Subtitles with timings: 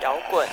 [0.00, 0.48] 摇滚，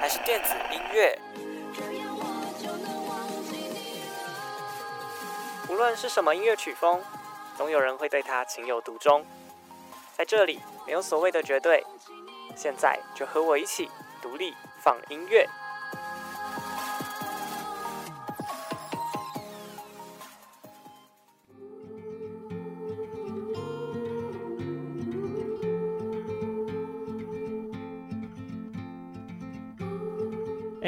[0.00, 1.18] 还是电子音乐？
[5.68, 7.02] 无论是什么音乐曲风，
[7.56, 9.24] 总有人会对它情有独钟。
[10.16, 11.84] 在这里，没有所谓的绝对。
[12.56, 13.88] 现在就和我一起
[14.20, 15.48] 独立放音乐。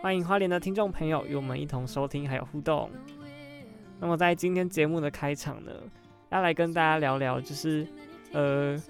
[0.00, 2.88] 欢迎花莲的听众朋友与我们一同收听还有互动。
[3.98, 5.72] 那么在今天节目的开场呢，
[6.30, 7.84] 要来跟大家聊聊，就是
[8.32, 8.80] 呃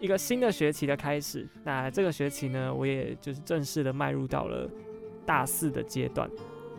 [0.00, 1.46] 一个新的学期的开始。
[1.64, 4.66] 那这个学期呢，我也就是正式的迈入到了
[5.26, 6.28] 大四的阶段。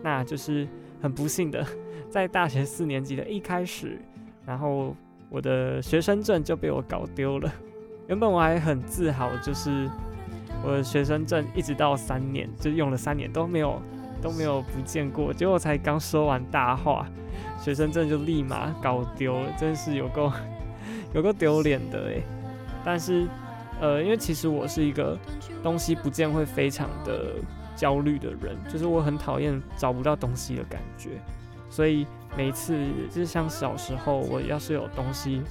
[0.02, 0.66] 那就是
[1.00, 1.64] 很不幸的，
[2.10, 3.96] 在大学四年级的一开始，
[4.44, 4.96] 然后
[5.30, 7.52] 我的学生证就被我搞丢了。
[8.08, 9.88] 原本我还很自豪，就是。
[10.66, 13.80] 我的学生证一直到三年，就用了三年都没有
[14.20, 17.06] 都没有不见过，结果才刚说完大话，
[17.62, 20.32] 学生证就立马搞丢了，真是有够
[21.14, 22.22] 有够丢脸的诶。
[22.84, 23.28] 但是
[23.80, 25.16] 呃，因为其实我是一个
[25.62, 27.36] 东西不见会非常的
[27.76, 31.10] 焦虑的人，就是我很讨厌找不到东西的感觉，
[31.70, 32.04] 所以
[32.36, 32.76] 每次
[33.08, 35.42] 就是像小时候，我要是有东西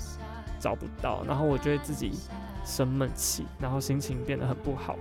[0.60, 2.12] 找不到，然后我就会自己。
[2.66, 4.98] 生闷气，然后心情变得很不好。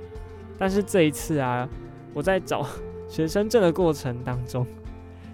[0.59, 1.69] 但是这一次啊，
[2.13, 2.65] 我在找
[3.09, 4.65] 学生证的过程当中，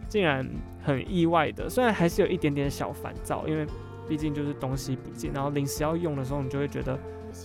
[0.09, 0.49] 竟然
[0.83, 3.67] 很意外的，虽然还是有一点点小烦躁，因为
[4.09, 6.99] 毕竟就是东西不见，然后临时要用的时候，你就会觉得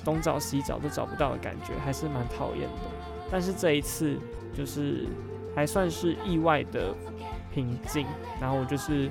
[0.04, 2.92] 东找西找都找不到的感觉，还是蛮讨厌的。
[3.30, 4.18] 但是这一次
[4.54, 5.08] 就是
[5.54, 6.94] 还算是意外的
[7.54, 8.06] 平静，
[8.40, 9.10] 然后我就是。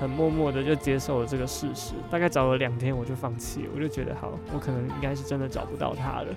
[0.00, 6.34] 很默默的就接受了这个事实，大概找了两天我就放弃，我就觉得好，我可能应该是真的找不到他了，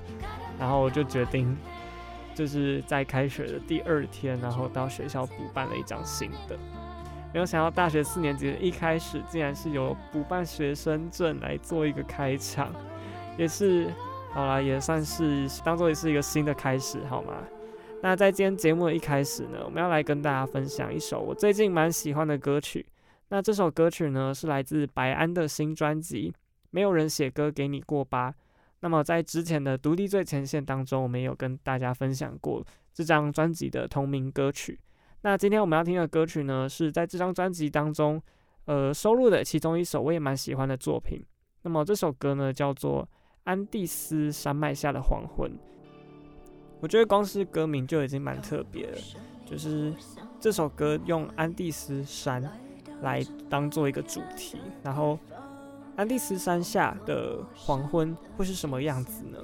[0.59, 1.57] 然后我就决定，
[2.35, 6.57] 就是在开学的第二天，然后到学校补办了一张新的。
[7.33, 12.71] 没有想到大学四年级的一开始，竟然是由补办学生证来做一个开场，
[13.37, 13.93] 也是
[14.31, 17.33] 好啦，也算是当做也是一个新的开始，好吗？
[18.01, 22.85] 那在今天节目的一开始呢，我们要来跟大家分享一首我最近蛮喜欢的歌曲。
[23.29, 26.31] 那这首歌曲呢，是来自白安的新专辑
[26.71, 28.31] 《没有人写歌给你过吧》。
[28.79, 34.79] 那么在之前的独立最前线当中，我们有跟大家分享过这张专辑的同名歌曲。
[35.21, 38.21] 那今天我们要听的歌曲呢，是在这张专辑当中，
[38.65, 41.21] 呃，收录的其中一首我也蛮喜欢的作品。
[41.63, 43.03] 那么这首歌呢，叫做
[43.43, 45.51] 《安第斯山脉下的黄昏》。
[46.79, 48.97] 我觉得光是歌名就已经蛮特别了，
[49.43, 49.93] 就是
[50.39, 52.41] 这首歌用安第斯山。
[53.01, 55.17] 来当做一个主题，然后
[55.95, 59.37] 安第斯山下的黄昏会是什么样子呢？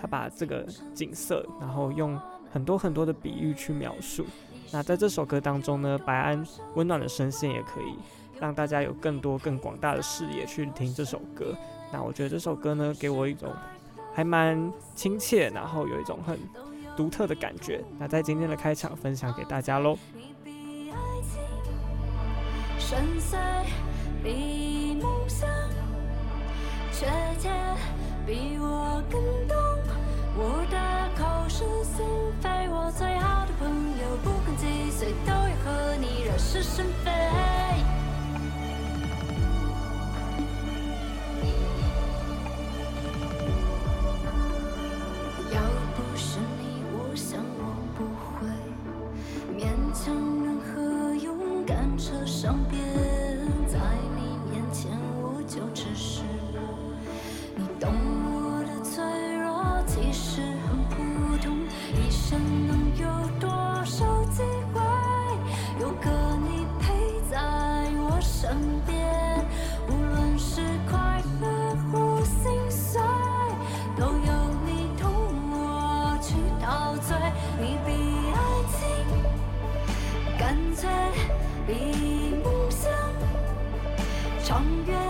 [0.00, 2.20] 他把这个景色，然后用
[2.52, 4.26] 很多很多的比喻去描述。
[4.70, 7.94] 那在这首歌当中呢，白安温暖的声线也可以
[8.40, 11.54] 让大家有更多更广大的视野去听这首歌。
[11.92, 13.50] 那我觉得这首歌呢，给我一种
[14.12, 16.38] 还蛮亲切，然后有一种很
[16.96, 17.82] 独特的感觉。
[17.98, 19.96] 那在今天的开场分享给大家喽。
[22.86, 23.38] 深邃
[24.22, 25.48] 比梦想
[26.92, 27.06] 确
[27.40, 27.48] 切，
[28.26, 29.56] 比我更懂
[30.36, 30.76] 我的
[31.16, 32.04] 口是心
[32.42, 32.68] 非。
[32.68, 37.10] 我最好的朋友，不管几岁，都要和你惹是生非。
[81.66, 81.72] 比
[82.42, 82.92] 梦想
[84.44, 85.04] 长远。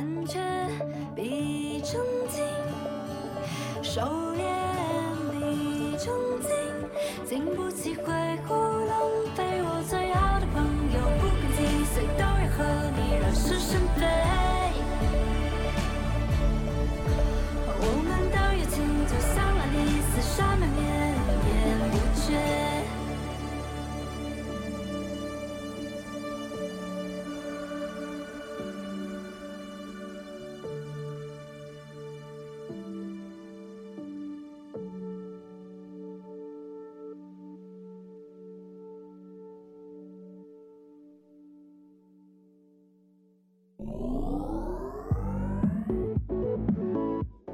[0.00, 0.40] 感觉
[1.14, 2.00] 比曾
[2.30, 2.42] 经
[3.82, 4.29] 熟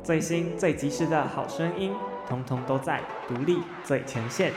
[0.07, 1.93] 最新最及时的好声音，
[2.29, 4.53] 通通都在独立最前线。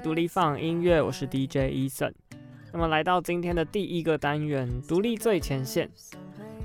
[0.00, 2.12] 独立放音乐，我是 DJ Eason。
[2.72, 5.90] 那么来到今天的第一个单元，独立最前线。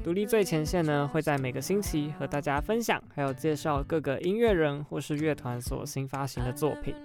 [0.04, 6.96] 独立最前线呢，会在每个星期和大家分享，还有介绍各个音乐人或是乐团所新发行的作品。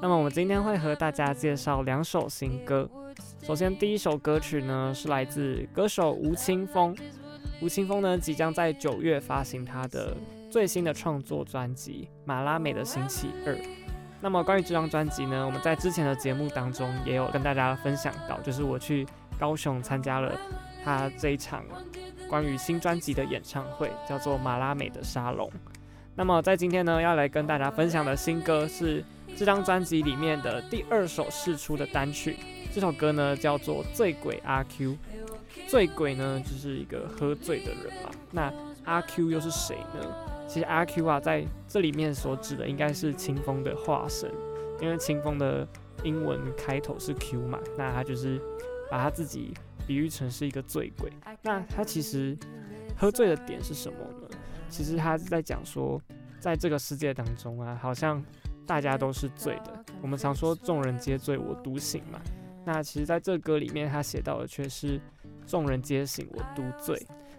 [0.00, 2.88] 那么我们今天会和大家介绍两首新歌。
[3.42, 6.96] 首先第一首歌曲呢，是来自歌手吴青峰。
[7.60, 10.16] 吴青峰呢，即将在九月发行他的
[10.50, 13.54] 最新的创作专辑《马拉美的星期二》。
[14.24, 19.06] 那么关于这张专辑呢，我们在之前的节目当中也有跟大家分享到，就是我去
[19.38, 20.34] 高雄参加了
[20.82, 21.62] 他这一场
[22.26, 25.46] 关于新专辑的演唱会，叫做《马拉美的沙龙》。
[26.14, 29.04] 那么在今天呢，要来跟大家分享的新歌是
[29.36, 32.38] 这张专辑里面的第二首试出的单曲，
[32.72, 34.92] 这首歌呢叫做《醉鬼阿 Q》。
[35.68, 38.50] 醉鬼呢就是一个喝醉的人嘛，那
[38.84, 40.33] 阿 Q 又是谁呢？
[40.46, 44.30] 其实阿 Q 啊，在这里面所指的应该是清风的化身，
[44.80, 45.66] 因为清风的
[46.02, 48.40] 英文开头是 Q 嘛，那他就是
[48.90, 49.54] 把他自己
[49.86, 51.10] 比喻成是一个醉鬼。
[51.42, 52.36] 那他其实
[52.96, 54.28] 喝醉的点是什么呢？
[54.68, 56.00] 其实他在讲说，
[56.38, 58.22] 在这个世界当中啊，好像
[58.66, 59.84] 大家都是醉的。
[60.02, 62.20] 我们常说众人皆醉我独醒嘛，
[62.64, 65.00] 那其实在这歌里面他写到的却是
[65.46, 66.94] 众人皆醒我独醉。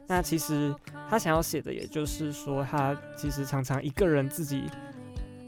[0.08, 0.74] 那其实
[1.10, 4.66] 他想要写的，也就是说，他其实常常一个人自己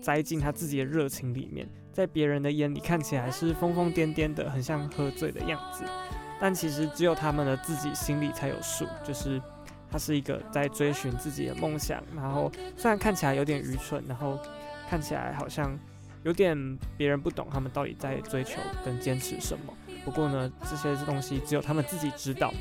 [0.02, 5.84] 栽进他自己的热情里面，在别人的眼里看起来是疯疯癫癫的，很像喝醉的样子。
[6.40, 9.42] 但其实只有他们的自己心里才有数，就是
[9.92, 14.40] 他是一个在追寻自己的梦想，然后虽然看起来有点愚蠢，然后
[14.90, 15.78] 看起来好像
[16.24, 19.74] 有点别人不懂他们到底在追求跟坚持什么。
[20.04, 22.52] 不过呢，这些东西只有他们自己知道。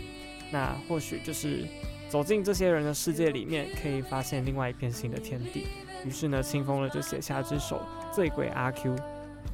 [0.50, 1.64] 那或许就是
[2.08, 5.66] 走进这些人的世界里面，可以发现另外一片新的天地。
[6.04, 7.80] 于是呢，青峰呢就写下这首
[8.14, 8.94] 《醉鬼阿 Q》。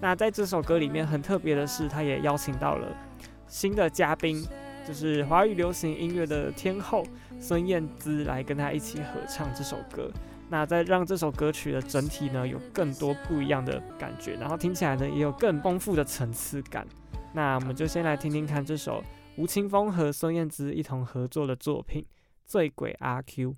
[0.00, 2.88] 那在这首歌里面很特别的是，他也邀请到了
[3.48, 4.46] 新的嘉宾，
[4.86, 7.06] 就是华语流行音乐的天后
[7.40, 10.10] 孙燕姿来跟他一起合唱这首歌。
[10.50, 16.86] 那再让这首歌曲的整体呢有更多不一样的感觉，然后听起来呢也有更丰富的层次感。
[17.32, 19.02] 那我们就先来听听看这首。
[19.34, 22.02] 吴青峰和孙燕姿一同合作的作品
[22.44, 23.50] 《醉鬼阿 Q》。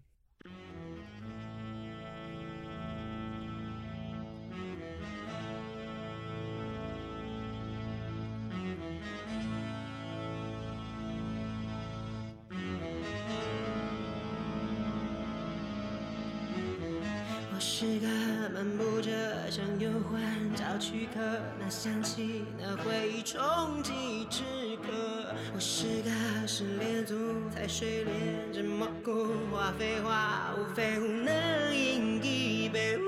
[17.53, 18.07] 我是个
[18.51, 21.21] 漫步着像忧患找躯壳，
[21.59, 24.74] 那香气，那回忆冲击之。
[25.55, 26.11] 我是个
[26.47, 27.15] 失恋族，
[27.55, 32.99] 在睡莲这蘑菇话废话无非无能饮一杯。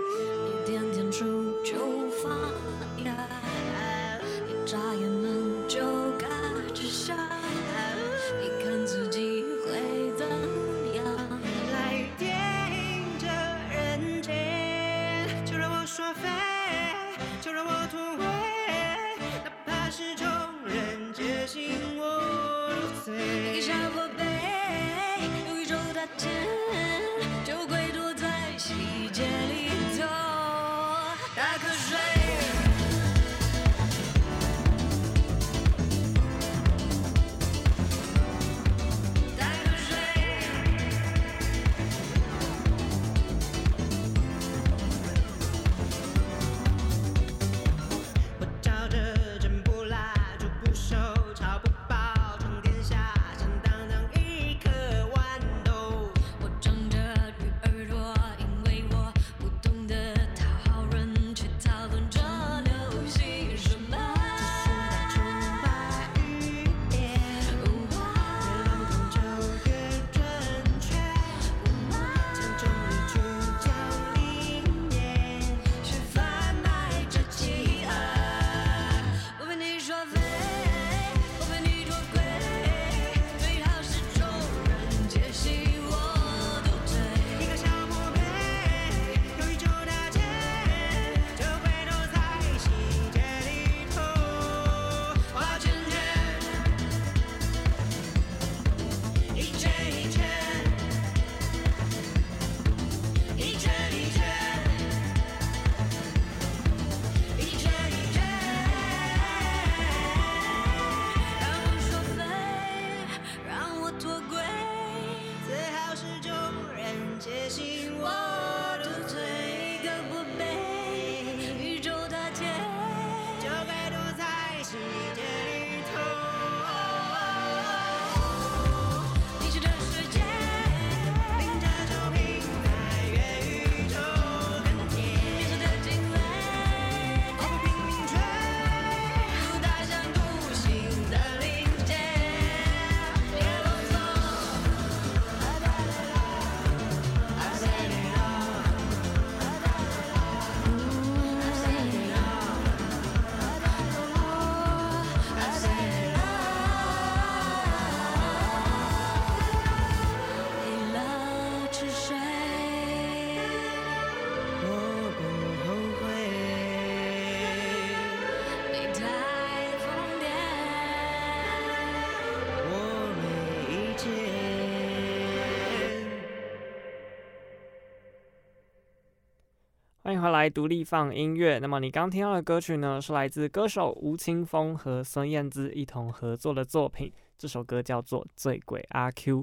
[180.27, 181.61] 欢迎回来，独立放音乐。
[181.61, 187.13] 那么你刚听到的歌曲呢，是来自歌手吴青峰和孙燕姿一同合作的作品。
[187.39, 189.43] 这首歌叫做《醉鬼阿 Q》。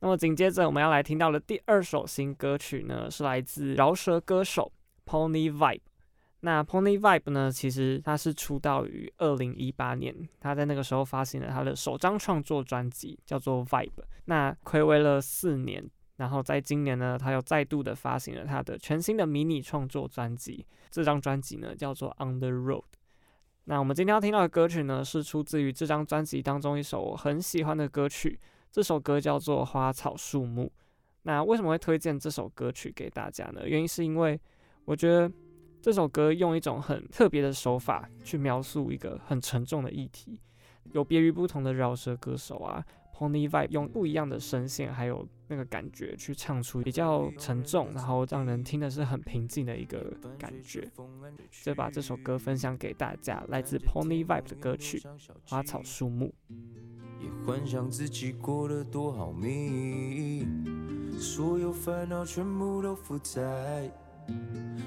[0.00, 4.70] 那么紧接着我们要来听到的第二首新歌曲呢，是来自饶舌歌手
[5.06, 5.80] Pony Vibe。
[6.40, 14.04] 那 Pony Vibe 呢，其实他是出道于二零一八年，他在那个时候发行了他的首张创作专辑，叫做 Vibe。
[14.26, 15.82] 那暌违了四年。
[16.20, 20.66] 然后在今年呢，他又再度的发行了他的全新的迷你创作专辑。
[20.90, 22.80] 这张专辑呢叫做《On the Road》。
[23.64, 28.38] 那我们今天要听到的歌曲呢，是出自于这张专辑当中一首我很喜欢的歌曲。
[28.70, 30.66] 这首歌叫做《花草树木》。
[31.22, 33.66] 那为什么会推荐这首歌曲给大家呢？
[33.66, 34.38] 原因是因为
[34.84, 35.32] 我觉得
[35.80, 40.38] 这首歌用一种很特别的手法去描述一个很沉重的议题，
[40.92, 42.84] 有别于不同的饶舌歌手啊。
[43.16, 50.88] Pony Vibe 用不一样的声线，还有那个感觉去唱出比较沉重，然后让人听的是很平静的一个感觉。
[51.64, 55.00] 就把这首歌分享给大家，来自 Pony Vibe 的歌曲
[55.42, 56.32] 《花草树木》。
[57.20, 60.46] 也幻想自己过得多好命，
[61.18, 63.90] 所有烦恼全部都负债，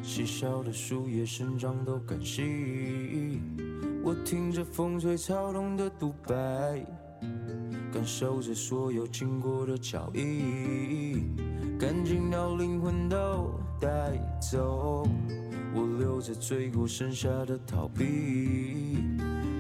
[0.02, 3.42] 细小的树叶生长都感性，
[4.02, 7.03] 我听着风吹草动的独白。
[7.92, 11.36] 感受着所有经过的脚印，
[11.80, 13.90] 干净到灵魂都带
[14.40, 15.08] 走。
[15.76, 18.98] 我留着最后剩下的逃避，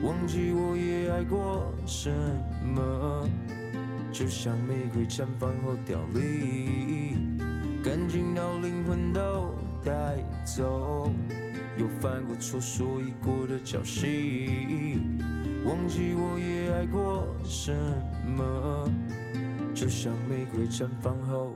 [0.03, 2.11] 忘记我也爱过什
[2.75, 3.27] 么，
[4.11, 7.37] 就像玫瑰绽放后凋零，
[7.83, 11.11] 干净到灵魂都带走。
[11.77, 15.19] 又犯过错，所以过的侥幸。
[15.65, 17.73] 忘记我也爱过什
[18.25, 18.89] 么，
[19.73, 21.55] 就像玫瑰绽放后。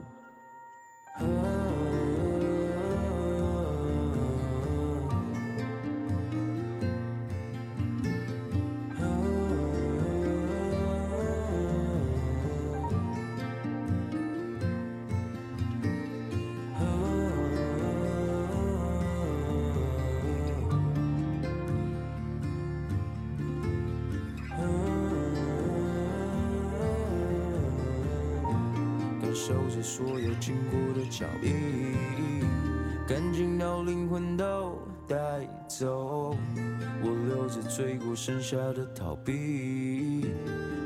[29.48, 31.96] 守着所有经过的脚印，
[33.08, 34.78] 干净到灵魂都
[35.08, 35.16] 带
[35.70, 36.36] 走。
[37.02, 40.26] 我留着罪过剩下的逃避，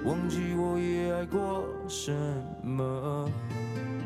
[0.06, 2.14] 忘记我也爱过什
[2.64, 3.28] 么，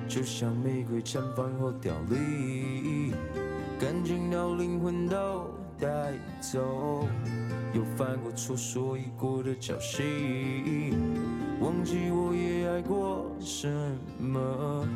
[0.08, 3.12] 就像玫瑰绽放后凋零，
[3.78, 7.06] 干净到灵魂都带走。
[7.74, 10.98] 又犯过错，所以过的侥幸，
[11.62, 13.68] 忘记我也爱过什
[14.20, 14.88] 么。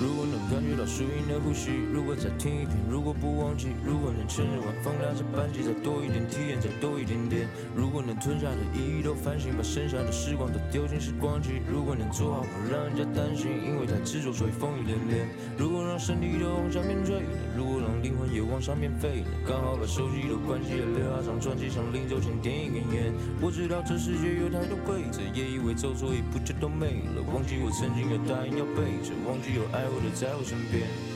[0.00, 7.46] 如果能感觉到树荫的呼吸，如果再听一遍，如果不忘记，如果能趁着晚风拉着班机再多一点体验，再多一点点。
[7.76, 11.60] 如果能吞下的一忆都反省，把剩下的时光都丢进时光机。
[11.70, 15.28] 如果能做好不让人家担心，因为太执着所以风雨连连。
[15.58, 17.22] 如果让身体都往下面坠，
[17.56, 23.12] 如果灵魂也往上面飞，刚好把手机都关机，留下张专辑，像临走前点一根烟。
[23.40, 27.22] 我知道这世界有太多规则，也以为走错一步就都没了。
[27.32, 29.84] 忘记我曾经有答应要背着，忘记有爱。
[29.88, 31.09] 我的在我身边。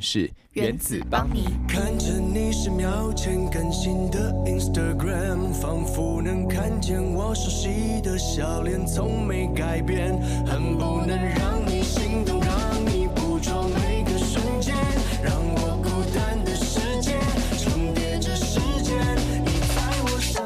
[0.00, 1.44] 们是原子邦尼。
[1.68, 12.40] 看着你十秒前更新的 Instagram，仿佛能看见我熟悉的笑脸，从没改变，恨不能让你心动。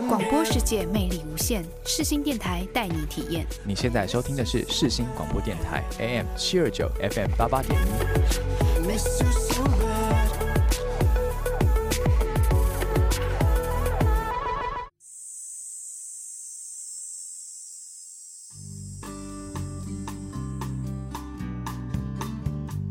[0.06, 3.44] 广播世界魅力无限，世新电台带你体验。
[3.66, 7.88] 你现在收听的是世新广播电台 AM 七二九 FM 八八点一。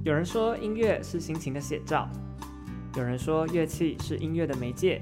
[0.03, 2.09] 有人说音乐是心情的写照，
[2.97, 5.01] 有人说乐器是音乐的媒介。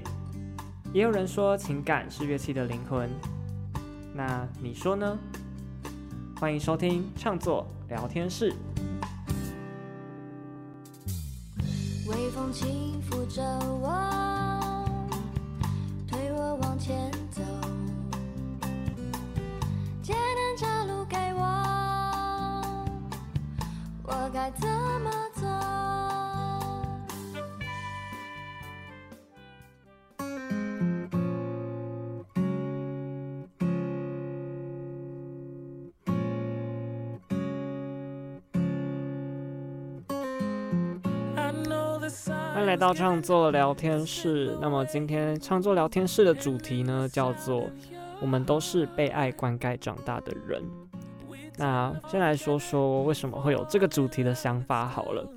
[0.92, 3.08] 也有人说情感是乐器的灵魂，
[4.14, 5.18] 那你说呢？
[6.38, 8.52] 欢迎收听创作聊天室。
[12.06, 13.42] 微风轻抚着
[13.80, 13.90] 我，
[16.06, 17.40] 推我往前走，
[20.02, 21.42] 艰难着路给我，
[24.02, 25.10] 我该怎么
[42.72, 47.68] 来到创作聊天室，那么今天创作聊天室的主题呢，叫做
[48.18, 50.62] “我们都是被爱灌溉长大的人”。
[51.58, 55.28] 那先来说说为什么会有这个主题的想法好了。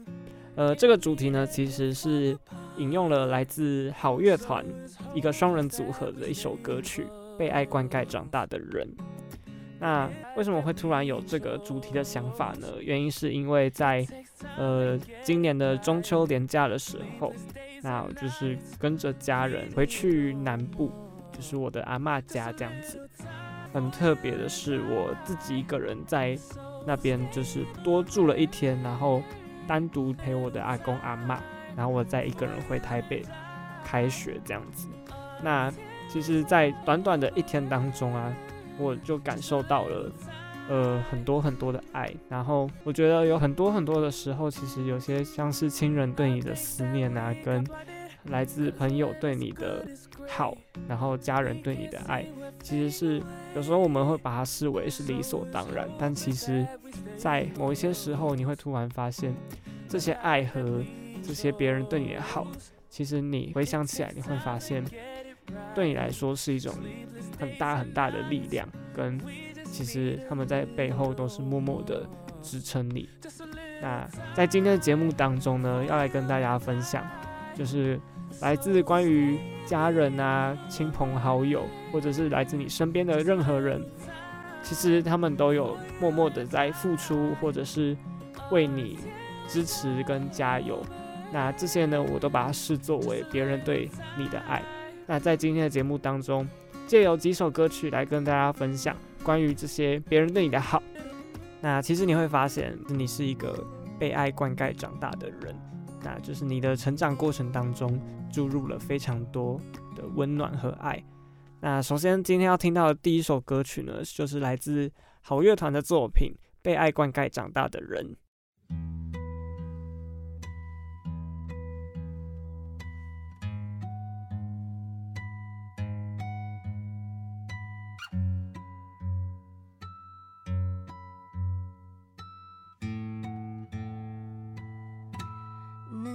[0.55, 2.37] 呃，这个主题呢，其实是
[2.77, 4.65] 引用了来自好乐团
[5.13, 7.03] 一个双人组合的一首歌曲
[7.37, 8.87] 《被爱灌溉长大的人》。
[9.77, 12.67] 那为什么会突然有这个主题的想法呢？
[12.79, 14.07] 原因是因为在
[14.57, 17.33] 呃今年的中秋连假的时候，
[17.81, 20.91] 那我就是跟着家人回去南部，
[21.31, 23.09] 就是我的阿嬷家这样子。
[23.73, 26.37] 很特别的是，我自己一个人在
[26.85, 29.21] 那边就是多住了一天，然后
[29.67, 31.37] 单独陪我的阿公阿嬷，
[31.75, 33.21] 然后我再一个人回台北
[33.83, 34.87] 开学这样子。
[35.41, 35.71] 那
[36.09, 38.33] 其实，在短短的一天当中啊。
[38.77, 40.11] 我就感受到了，
[40.69, 42.11] 呃，很多很多的爱。
[42.29, 47.65] 然后我觉得有很多很多的时候，其实有些像是亲人对你的思念啊，跟
[48.25, 49.85] 来自朋友对你的
[50.27, 52.25] 好，然后家人对你的爱，
[52.61, 53.21] 其实是
[53.55, 55.87] 有时候我们会把它视为是理所当然。
[55.99, 56.65] 但其实，
[57.15, 59.35] 在某一些时候，你会突然发现，
[59.87, 60.83] 这些爱和
[61.21, 62.47] 这些别人对你的好，
[62.89, 64.83] 其实你回想起来，你会发现。
[65.75, 66.73] 对你来说是一种
[67.39, 69.15] 很大很大的力量，跟
[69.75, 72.07] 其实他们在背后都是默默的
[72.41, 73.09] 支撑你。
[73.81, 77.05] 那在今天的节目当中呢，要来跟大家分享，
[77.53, 77.99] 就是
[78.39, 83.83] 来自关于家人啊、亲朋好友，或者是来自你身边的任何人，
[84.63, 87.97] 其实他们都有默默的在付出，或者是
[88.51, 88.97] 为你
[89.45, 90.81] 支持跟加油。
[91.33, 94.63] 那这些呢，我都把它视作为别人对你的爱。
[95.05, 96.47] 那在今天的节目当中，
[96.87, 100.81] 借由几首歌曲来跟大家分享关于这些别人对你的好。
[101.59, 103.65] 那其实你会发现，你是一个
[103.97, 105.53] 被爱灌溉长大的人。
[106.03, 107.99] 那就是你的成长过程当中
[108.31, 109.59] 注入了非常多
[109.95, 111.03] 的温暖和爱。
[111.59, 118.05] 那首先今天要听到的第一首歌曲呢，就是来自好乐团的作品《被爱灌溉长大的人》。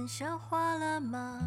[0.07, 1.39] 消化了吗？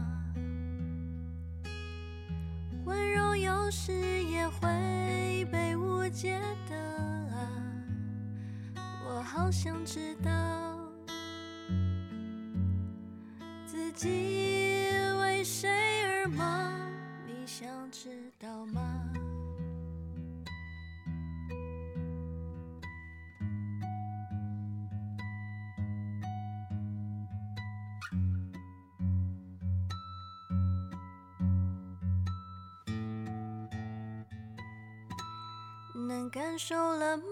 [2.85, 3.93] 温柔有时
[4.25, 6.39] 也会被误解
[6.69, 6.77] 的
[7.35, 7.37] 啊，
[9.07, 10.31] 我好想知道
[13.67, 14.44] 自己
[36.07, 37.25] 能感受了吗？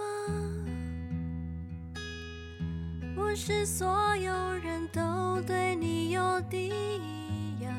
[3.15, 7.75] 不是所有人都对你有敌意呀。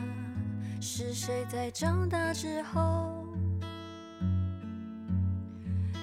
[0.79, 3.25] 是谁在长大之后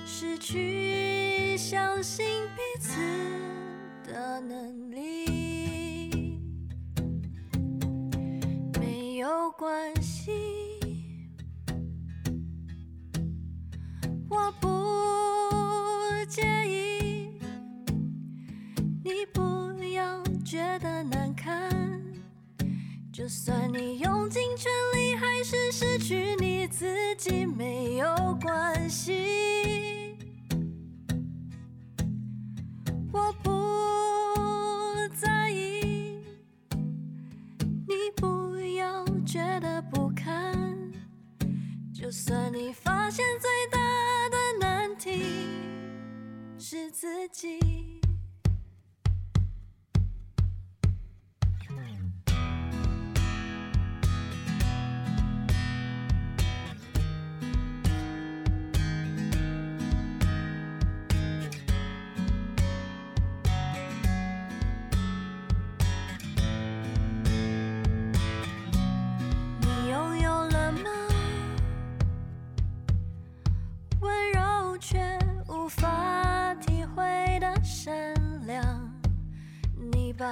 [0.05, 2.27] 失去相信
[2.57, 2.91] 彼此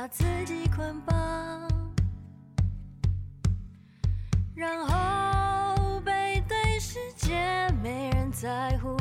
[0.01, 1.17] 把自己捆绑，
[4.55, 8.98] 然后背对世界，没人在乎。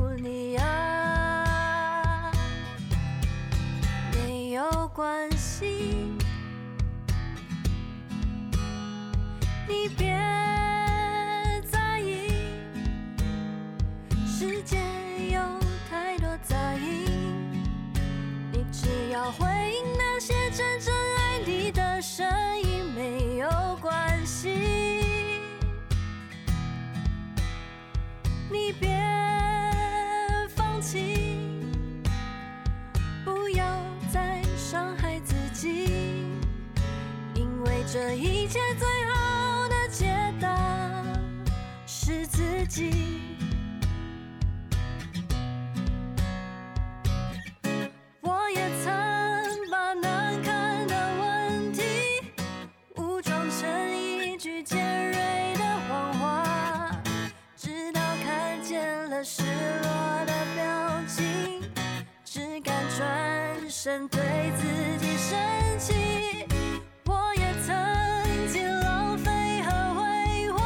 [64.10, 64.67] 对自
[65.00, 66.45] 己生气，
[67.06, 67.73] 我也曾
[68.52, 70.60] 经浪费和挥霍，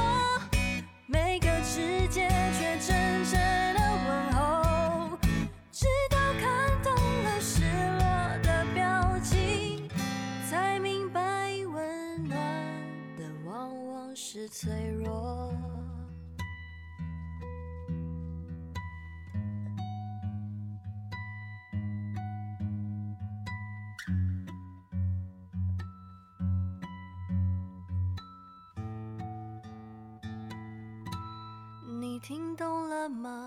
[1.05, 3.39] 每个指节却真诚
[3.75, 5.19] 的问候，
[5.71, 7.61] 直到看懂了失
[7.99, 8.03] 落
[8.41, 9.87] 的表情，
[10.49, 11.21] 才明白
[11.71, 12.35] 温暖
[13.19, 14.71] 的往往是脆
[15.05, 15.53] 弱。
[32.21, 33.45] 听懂了吗？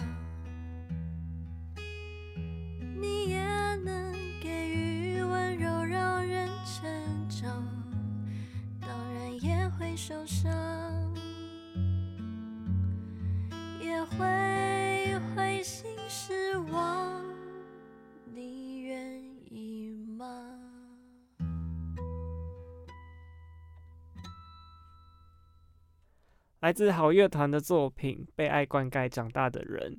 [26.64, 29.92] 来自好乐团的作品《被爱灌溉长大的人》。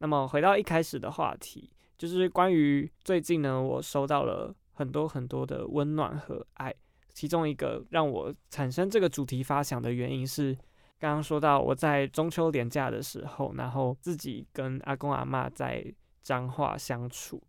[0.00, 6.74] 那么回到一开始的话题，就是关于最近呢，我收到了很多很多的温暖和爱。
[7.14, 10.52] 其中一个让我产生这个主题发想的原因是，
[10.98, 15.82] 刚刚说到我在中秋连假的时候，然后自己跟阿公阿嬷在
[16.22, 17.42] 彰化相处。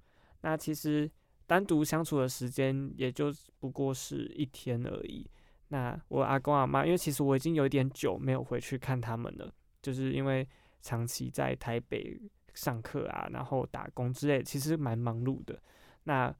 [0.43, 1.11] 那其实
[1.45, 5.29] 单独相处的时间也就不过是一天而已。
[5.69, 10.47] 那我阿公阿妈，因为其实我已经有点久没有回去看他们了，就是因为
[10.81, 12.19] 长期在台北
[12.55, 15.61] 上课啊，然后打工之类，其实蛮忙碌的，
[16.05, 16.33] 那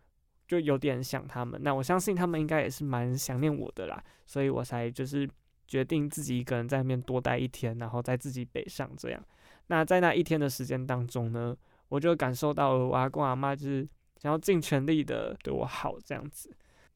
[0.48, 1.62] 就有点想他们。
[1.64, 5.30] 那我相信他们应该也是蛮想念我的啦，所以我才就是
[5.68, 9.24] 决定自己一个人在那边多待一天，然后再自己北上这样。
[9.68, 11.56] 那在那一天的时间当中呢，
[11.90, 13.88] 我就感受到了我阿公阿妈就是
[14.18, 16.52] 想要尽全力的对我好这样子，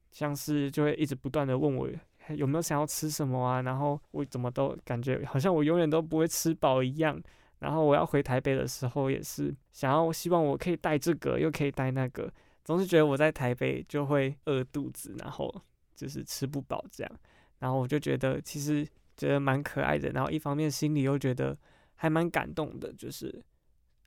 [0.09, 1.87] 像是就会一直不断的问我。
[2.29, 3.61] 有没有想要吃什么啊？
[3.61, 7.21] 然后我怎么都感觉好像我永远都不会吃饱一样。
[7.59, 12.29] 然后我要回台北的时候，也是想要希望我可以带这个，又可以带那个，
[12.65, 15.53] 总是觉得我在台北就会饿肚子，然后
[15.95, 17.11] 就是吃不饱这样。
[17.59, 21.57] 然后我就觉得其实觉得蛮可爱的，然后一方面心里又觉得
[21.95, 23.41] 还蛮感动的，就是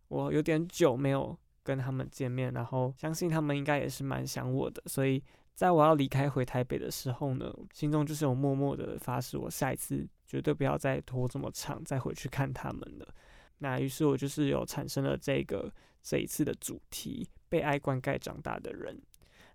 [0.09, 5.23] 我有点久没有跟他们见面，然后相信他们应该也是蛮想我的，所以。
[5.57, 13.09] 在我要离开回台北的时候呢，心中就是有默默的发誓，我下一次绝对不要再拖这么长，再回去看他们了。
[13.57, 19.01] 那于是我就是有产生了这个这一次的主题：被爱灌溉长大的人。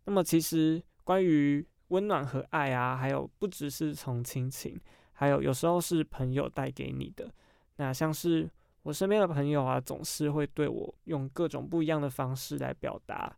[0.06, 4.82] 那么其实关于温暖和爱啊，还有不只是从亲情，
[5.14, 7.32] 还有有时候是朋友带给你的。
[7.76, 8.50] 那像是
[8.82, 13.38] 我身边的朋友啊，总是会对我用各种不一样的方式来表达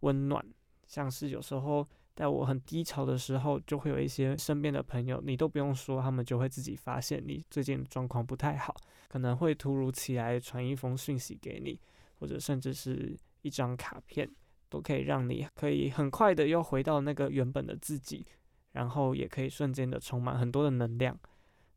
[0.00, 0.46] 温暖，
[0.86, 1.84] 像是有时候。
[2.14, 8.72] 在我很低潮的时候，就会有一些身边的朋友，你都不用说，他们就会自己发现你最近状况不太好，
[9.08, 11.80] 可能会突如其来传一封讯息给你，
[12.20, 14.30] 或者甚至是一张卡片，
[14.68, 18.24] 都可以让你可以很快的又回到那个原本的自己，
[18.70, 21.18] 然后也可以瞬间的充满很多的能量。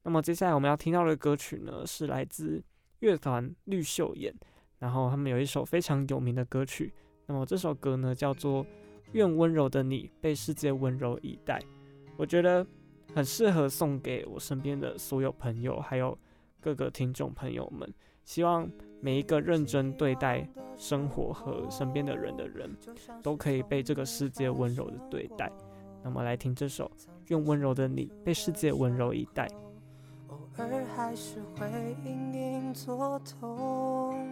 [0.04, 2.63] 那么接下来我们要听到的歌曲呢，是来自
[3.00, 4.32] 乐团绿秀眼，
[4.78, 6.93] 然后他们有一首非常有名的歌曲，
[7.26, 8.63] 那么这首歌呢叫做。
[9.13, 11.60] 愿温柔的你被世界温柔以待，
[12.17, 12.65] 我觉得
[13.13, 16.17] 很适合送给我身边的所有朋友，还有
[16.60, 17.91] 各个听众朋友们。
[18.26, 22.70] 希望每一个认真对待生活和身边的人的人，
[23.24, 25.50] 都可以被这个世界温柔的对待。
[26.04, 26.91] 那么来听这首
[27.28, 29.48] 《愿温柔的你被世界温柔以待》。
[30.58, 31.67] 而还是会
[32.04, 34.28] 隐隐作痛，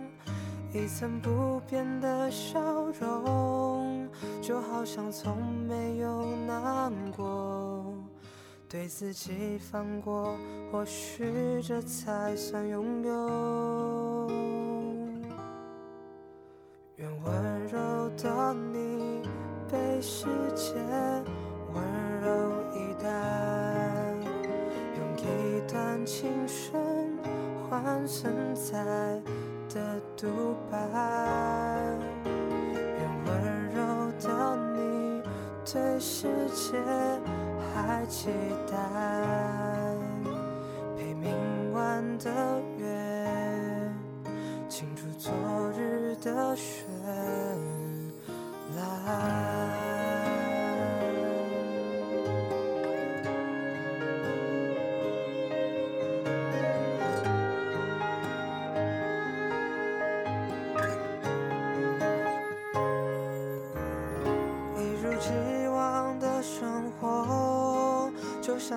[0.73, 2.59] 一成不变的笑
[2.99, 4.07] 容。
[4.41, 7.83] 就好像从没有难过，
[8.69, 10.37] 对自己放过，
[10.71, 14.31] 或许这才算拥有。
[16.97, 19.21] 愿温柔的你
[19.69, 20.73] 被世界
[21.73, 21.83] 温
[22.21, 22.29] 柔
[22.73, 23.09] 以待，
[25.75, 27.19] 段青春
[27.69, 28.81] 换存在
[29.67, 30.77] 的独白
[33.25, 33.83] 温柔。
[34.17, 35.21] 的你
[35.65, 36.77] 对世界
[37.73, 38.29] 还期
[38.71, 39.74] 待，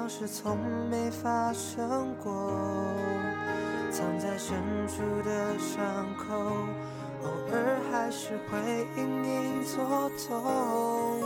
[0.08, 0.56] 像是从
[0.88, 2.50] 没发生过，
[3.90, 4.56] 藏在深
[4.88, 5.84] 处的伤
[6.16, 6.34] 口，
[7.24, 11.20] 偶尔还是会隐隐作痛。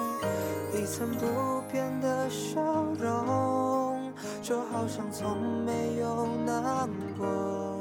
[0.74, 2.60] 一成不变的笑
[2.98, 7.78] 容，就好像从没有难过。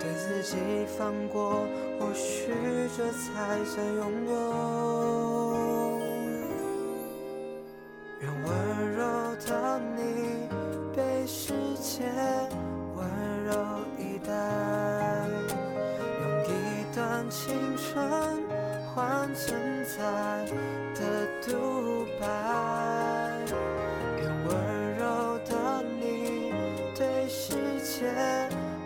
[0.00, 0.56] 对自己
[0.98, 1.64] 放过，
[2.00, 2.52] 或许
[2.96, 5.29] 这才算拥有。
[19.46, 19.96] 存在
[20.94, 21.00] 的
[21.40, 22.26] 独白，
[24.18, 24.48] 愿温
[24.98, 26.52] 柔的你
[26.94, 28.12] 对世界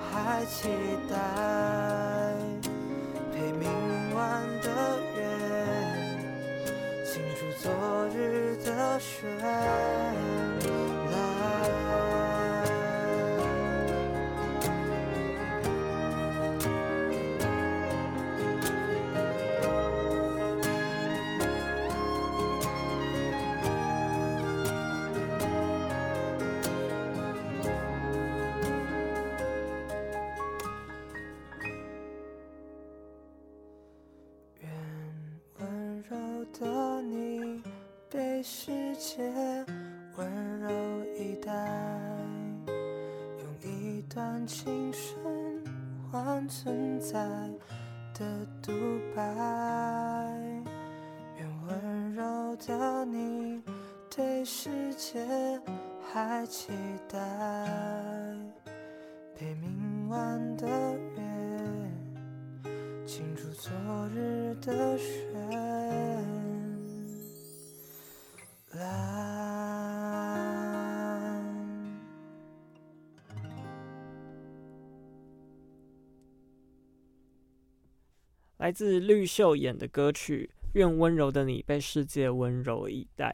[0.00, 0.68] 还期
[1.10, 1.16] 待，
[3.32, 3.68] 陪明
[4.14, 4.68] 晚的
[5.16, 5.18] 月，
[7.04, 7.72] 倾注昨
[8.16, 9.26] 日的雪。
[38.46, 39.22] 世界
[40.18, 40.68] 温柔
[41.18, 41.50] 以待，
[43.40, 45.64] 用一段青春
[46.12, 47.26] 换存在
[48.12, 48.70] 的独
[49.16, 49.22] 白，
[51.38, 53.62] 愿温柔的你
[54.14, 55.26] 对世界
[56.12, 56.70] 还期
[57.10, 57.63] 待。
[78.64, 83.28] 来自绿秀演的歌曲《愿温柔的你被世界温柔以待》。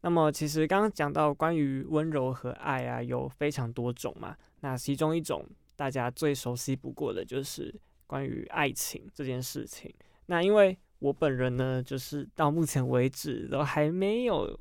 [0.00, 4.34] 那么，其实刚刚讲到关于温柔和爱啊，有非常多种嘛。
[4.60, 5.44] 那其中一种
[5.76, 9.94] 大家最熟悉不过的就是关于爱情这件事情。
[10.24, 14.58] 那因为我本人呢，就是到目前为止都还没有，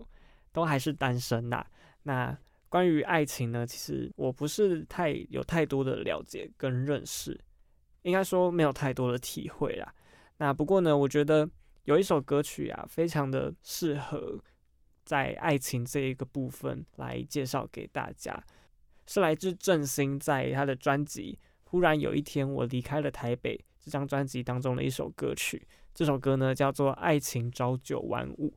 [0.51, 1.65] 都还是单身呐。
[2.03, 2.37] 那
[2.67, 7.39] 关于爱情呢，其实我不是太有太多的了解跟认识。
[8.03, 9.93] 应该说没有太多的体会啦。
[10.37, 11.49] 那不过呢，我觉得
[11.85, 14.39] 有一首歌曲啊，非常的适合
[15.03, 18.41] 在爱情这一个部分来介绍给大家，
[19.05, 21.37] 是来自郑兴在他的专辑
[21.69, 25.67] 《忽然有一天我离开了台北》这张专辑当中的一首歌曲。
[25.93, 28.49] 这首歌呢叫做《爱情朝九晚五》。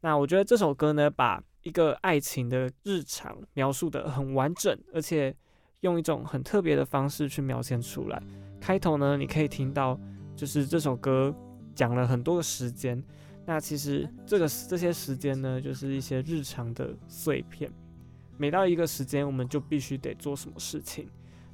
[0.00, 5.34] 那我觉得这首歌呢，把一个爱情的日常描述得很完整，而且
[5.80, 8.22] 用一种很特别的方式去描现出来。
[8.60, 9.98] 开头呢，你可以听到，
[10.36, 11.34] 就是这首歌
[11.74, 13.02] 讲了很多个时间。
[13.46, 17.72] 那其实这个这些时间呢，就是一些日常的碎片。
[18.36, 21.08] 每到一个时间，我们就必须得做什么事情。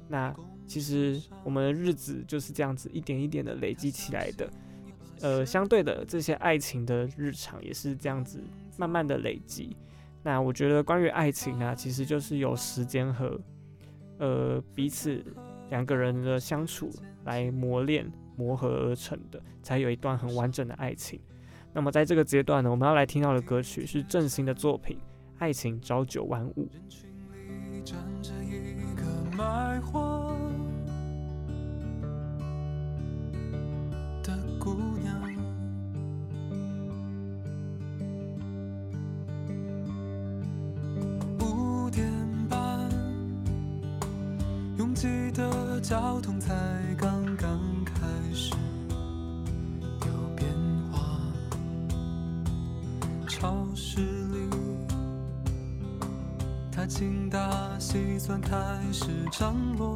[0.07, 0.35] 那
[0.67, 4.49] 其实我们的日子就是这样子一点一点的累积起来的。
[5.21, 8.39] 呃，相对的，这些爱情的日常也是这样子
[8.77, 9.75] 慢慢的累积。
[10.23, 13.39] 那我觉得关于爱情啊，其实就是有时间和
[14.19, 15.23] 呃彼此。
[15.69, 16.89] 两个人的相处
[17.25, 21.19] 来磨练、磨合而成的，才有一段很完整的爱情。
[21.73, 24.97] 那么在这个阶段呢，我们要来听到的歌曲是郑兴的作品
[25.37, 26.65] 《爱情朝九晚五》。
[26.73, 27.09] 人群
[27.71, 29.03] 里站着一个
[29.37, 30.16] 卖货
[45.89, 46.53] 交通才
[46.97, 48.53] 刚刚开始
[50.05, 50.45] 有变
[50.91, 51.17] 化，
[53.25, 54.49] 超市里，
[56.69, 58.57] 他精打细算开
[58.91, 59.95] 始张罗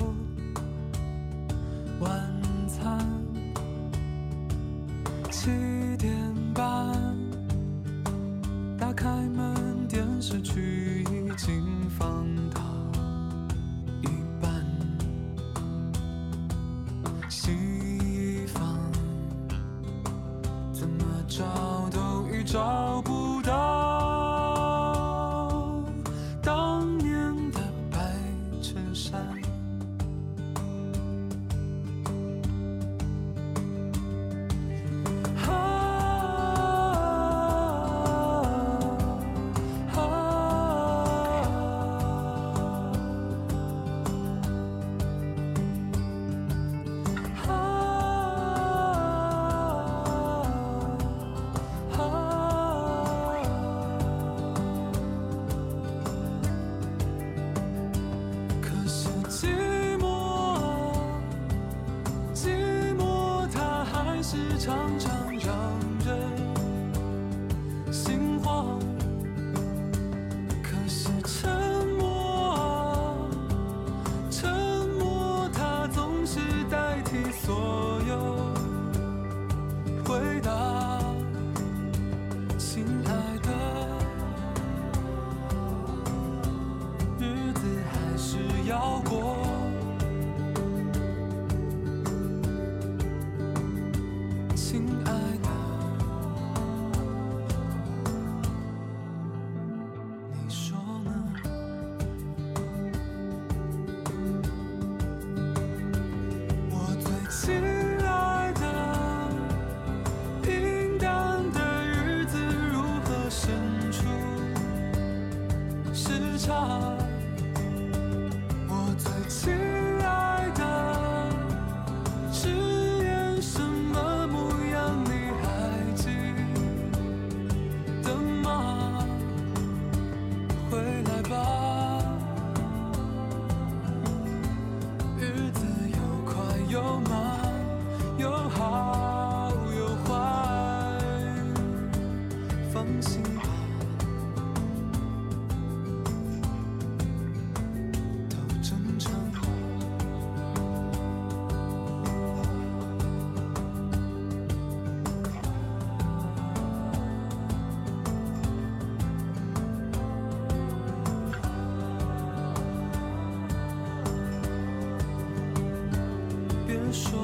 [166.91, 167.17] 说，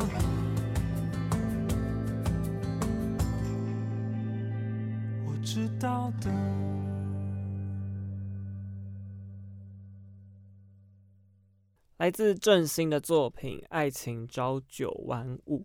[5.25, 6.31] 我知道的。
[11.97, 15.61] 来自郑兴的作品《爱情朝九晚五》。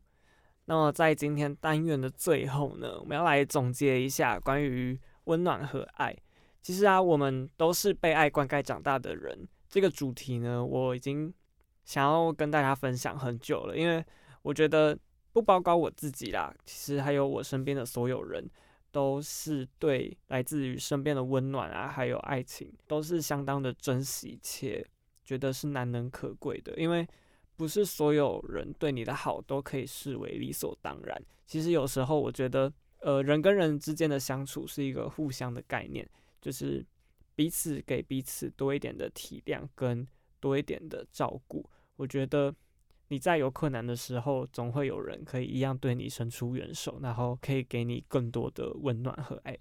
[0.64, 6.16] 那么在今天单元的最后呢，我们要来总结一下关于温暖和爱。
[6.60, 9.46] 其实啊，我们都是被爱灌溉长大的人。
[9.68, 11.32] 这个主题呢，我已经
[11.84, 14.04] 想要跟大家分享很久了，因为
[14.42, 14.98] 我觉得
[15.32, 18.48] 不包括我自己啦，其实还有我身边的所有人，
[18.90, 24.86] 都是对来自于身边的温暖啊，还有爱情，都是相当的珍惜且
[25.24, 26.74] 觉得是难能可贵的。
[26.76, 27.06] 因为
[27.56, 31.22] 不是所有人对你的好都可以视为理所当然。
[31.46, 36.08] 其实有时候我觉得，呃，人跟人之间的相处是一个互相的概念。
[36.40, 36.84] 就是
[37.36, 40.04] 彼此给彼此多一点的体谅跟
[40.42, 41.64] 多一点的照顾。
[41.94, 42.52] 我觉得
[43.08, 49.56] 你在有困难的时候，总会有人可以一样对你伸出援手，然后可以给你更多的温暖和爱。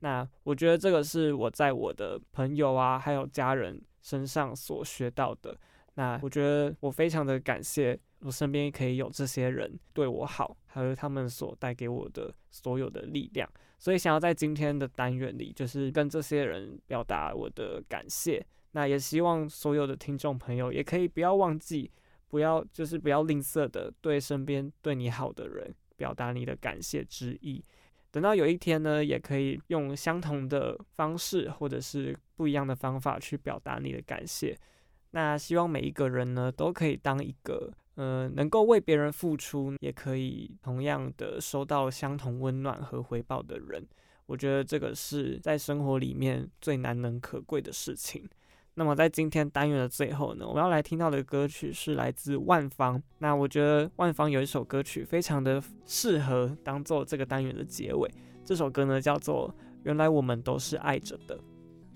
[0.00, 5.56] 那我觉得这个是我在我的朋友啊，还有家人身上所学到的。
[5.94, 13.48] 那我觉得我非常的感谢，我身边可以有这些人对我好，还有他们所带给我的所有的力量。
[13.78, 18.44] 所以想要在今天的单元里，就是跟这些人表达我的感谢。
[18.74, 21.90] 那也希望所有的听众朋友也可以不要忘记，
[22.28, 27.64] 不要就是不要吝啬的对身边对你好的人表达你的感谢之意。
[28.10, 34.58] 等到有一天呢，也可以用相同的方式或者是不一样的方法去表达你的感谢。
[35.12, 37.72] 那希望每一个人呢，都可以当一个。
[37.96, 43.86] 呃，能够为别人付出，也可以同样的收到相同温暖和回报的人，
[44.26, 48.28] 我觉得这个是在生活里面最难能可贵的事情。
[48.74, 53.00] 那么在今天单元的最后呢，我们要来听到的歌曲是来自万芳。
[53.18, 58.10] 那我觉得万芳有一首歌曲非常的适合当做这个单元的结尾，
[58.44, 59.48] 这首歌呢叫做
[59.84, 61.36] 《原来我们都是爱着的》。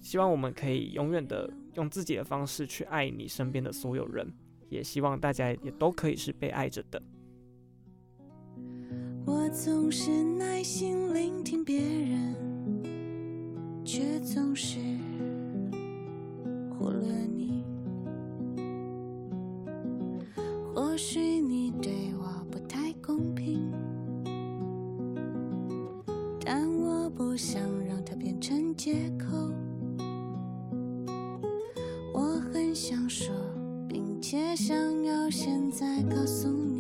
[0.00, 4.32] 希望我们可以永远的用自己的方式去爱你身边的所有人。
[4.68, 7.02] 也希望大家也都可以是被爱着的。
[9.24, 12.34] 我总是耐心聆听别人，
[13.82, 14.78] 却总是
[16.88, 17.02] 除了
[17.36, 17.62] 你。
[20.74, 23.70] 或许你对我不太公平，
[26.42, 29.36] 但我不想让它变成借口。
[32.14, 32.20] 我
[32.50, 33.34] 很想说。
[33.88, 36.77] 并且想要现在告诉你，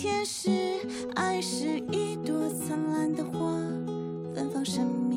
[0.00, 0.48] 天使，
[1.14, 3.52] 爱是一朵灿烂的花，
[4.34, 5.09] 芬芳什么？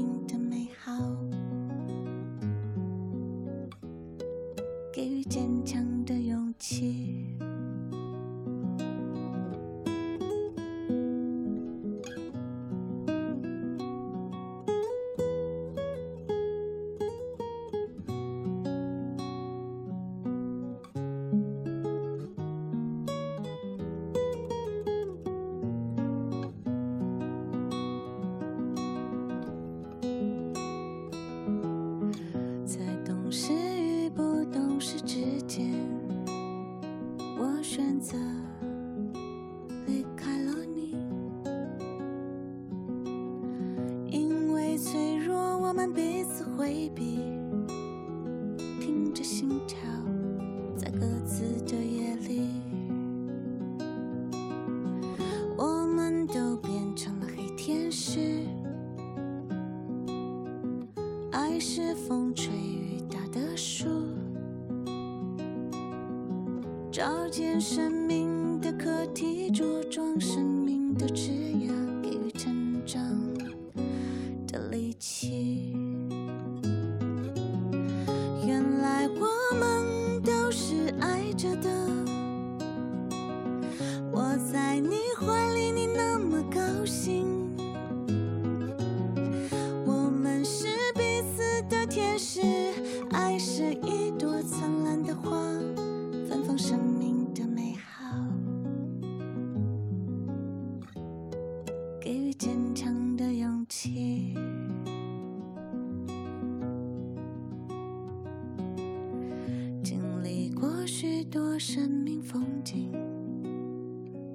[111.66, 112.92] 生命风景，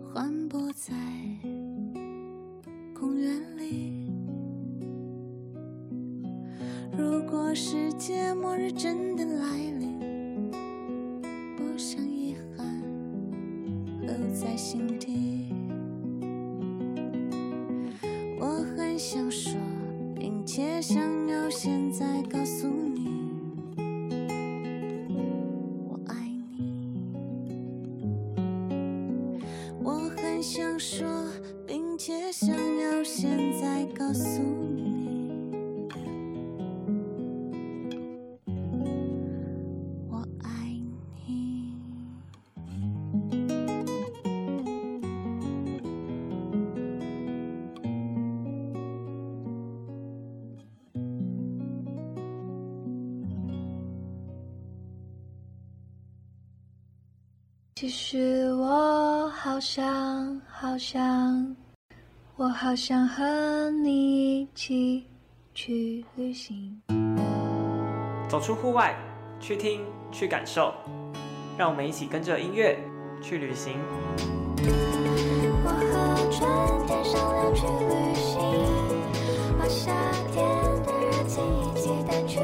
[0.03, 0.95] 环泊在
[2.95, 4.11] 公园里。
[6.97, 9.88] 如果世界末日真的来临，
[59.59, 61.57] 好想好想，
[62.37, 65.05] 我好想和你一起
[65.53, 66.81] 去旅行。
[68.29, 68.95] 走出户外，
[69.41, 69.81] 去听，
[70.13, 70.73] 去感受，
[71.59, 72.79] 让我们一起跟着音乐
[73.21, 73.81] 去旅行。
[75.65, 76.49] 我和春
[76.87, 78.39] 天商量去旅行，
[79.59, 79.93] 把夏
[80.31, 80.47] 天
[80.85, 82.39] 的热情一起带去，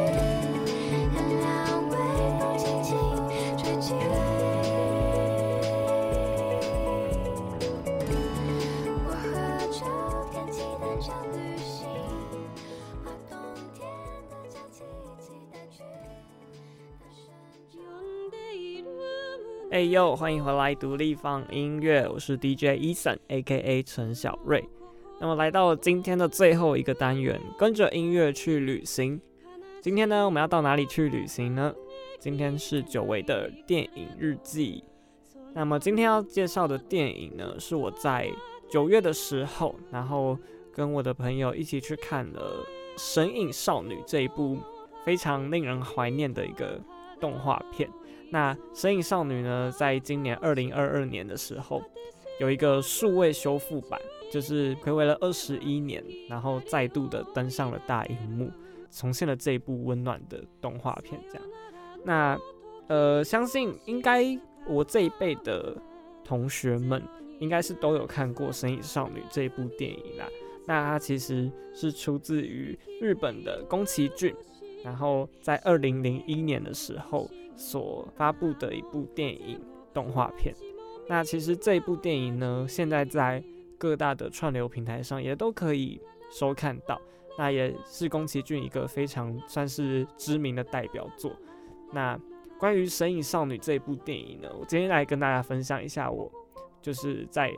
[19.74, 23.82] 哎呦，欢迎回来独立放音乐，我是 DJ Eason，A.K.A.
[23.82, 24.64] 陈小瑞。
[25.20, 29.20] 那么来到了今天的最后一个单元，跟着音乐去旅行。
[29.82, 31.74] 今天呢，我们要到哪里去旅行呢？
[32.20, 34.84] 今天是久违的电影日记。
[35.54, 38.30] 那么今天要介绍的电影呢，是我在
[38.70, 40.38] 九月的时候，然后
[40.72, 42.64] 跟我的朋友一起去看了
[42.96, 44.56] 《神隐少女》这一部
[45.04, 46.80] 非常令人怀念的一个
[47.20, 47.90] 动画片。
[48.34, 51.80] 那《神隐少女》呢，在今年二零二二年的时候，
[52.40, 53.96] 有一个数位修复版，
[54.28, 58.50] 就是睽违了二十一年，然后再度的登上了大荧幕，
[58.90, 61.20] 重现了这一部温暖的动画片。
[61.30, 61.46] 这样，
[62.02, 62.36] 那
[62.88, 65.80] 呃，相信应该我这一辈的
[66.24, 67.00] 同学们，
[67.38, 70.26] 应该是都有看过《神隐少女》这一部电影啦。
[70.66, 74.34] 那它其实是出自于日本的宫崎骏，
[74.82, 77.30] 然后在二零零一年的时候。
[77.56, 79.60] 所发布的一部电影
[79.92, 80.54] 动画片，
[81.08, 83.42] 那其实这一部电影呢，现在在
[83.78, 86.00] 各大的串流平台上也都可以
[86.30, 87.00] 收看到。
[87.36, 91.32] 那也是宫崎骏一个非常算是知名的代表作。
[91.92, 92.16] 那
[92.60, 96.30] 关于《神隐少女》这一部电影呢，我今天来跟大家分享一下，我
[96.80, 97.52] 就是在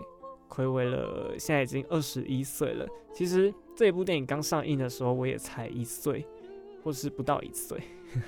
[0.49, 2.89] 睽违了现在已经二十一岁了。
[3.13, 6.27] 其实这一部电影刚上映的时候，我也才一岁，
[6.83, 7.79] 或是不到一岁。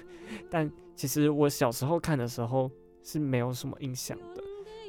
[0.50, 2.68] 但其实我小时候看的时候
[3.04, 4.42] 是没有什么印象的，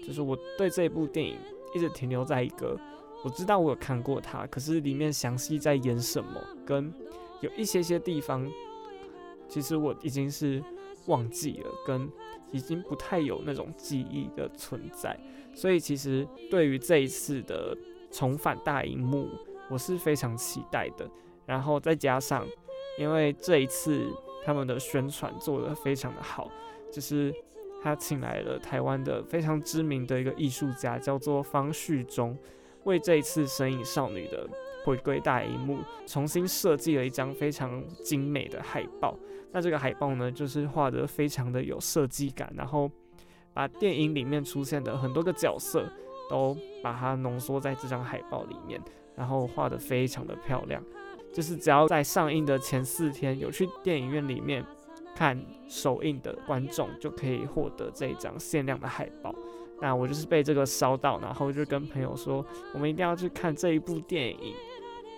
[0.03, 1.38] 就是我对这部电影
[1.76, 2.76] 一直停留在一个
[3.24, 6.91] 我知道我有看过它，可是里面详细在演什么，跟
[7.41, 8.51] 有一些些地方，
[9.47, 10.64] 其实我已经是
[11.05, 12.10] 忘记了，跟
[12.51, 15.16] 已经不太有那种记忆的存在，
[15.53, 17.78] 所以其实对于这一次的
[18.10, 19.30] 重返大荧幕，
[19.70, 21.07] 我是非常期待的。
[21.45, 22.47] 然后再加上，
[22.97, 24.12] 因为这一次。
[24.45, 26.49] 他们的宣传做得非常的好，
[26.91, 27.33] 就是
[27.83, 32.37] 他请来了台湾的非常知名的一个艺术家，叫做方旭中，
[32.83, 34.49] 为这一次《神隐少女》的
[34.85, 39.17] 回归大荧幕重新设计了一张非常精美的海报。
[39.51, 42.89] 那这个海报呢，就是画得非常的有设计感，然后
[43.53, 45.91] 把电影里面出现的很多个角色
[46.29, 48.79] 都把它浓缩在这张海报里面，
[49.15, 50.83] 然后画得非常的漂亮。
[51.32, 54.65] 就是只要在上映的前四天有去电影院里面
[55.15, 59.34] 看首映的观众，就可以获得这一张限量的海报。
[59.82, 64.53] 那我就是被这个烧到，然后就跟朋友说，我们一定要去看这一部电影。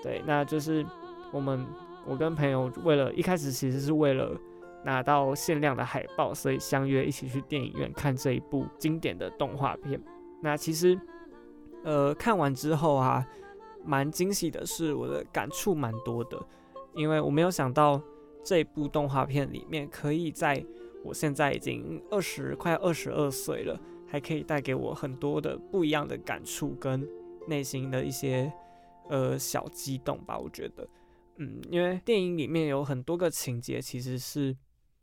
[0.03, 0.85] 对，那就是
[1.31, 1.65] 我们
[2.05, 4.31] 我跟朋友为了一开始其实是为了
[4.83, 9.99] 拿到限量的海报，所以相约一起去电影院看这一部经典的动画片。
[10.41, 10.99] 那其实，
[11.83, 13.25] 呃，看完之后啊，
[13.83, 16.39] 蛮惊喜的是，我的感触蛮多的，
[16.93, 18.01] 因为我没有想到
[18.43, 20.63] 这部动画片里面可以在
[21.03, 23.79] 我现在已经二十快二十二岁了。
[24.07, 27.07] 还可以带给我很多的不一样的感触跟
[27.47, 28.51] 内心的一些
[29.07, 30.85] 呃小激动吧，我觉得，
[31.37, 34.53] 嗯，因为电影里面有很多个情节，其实是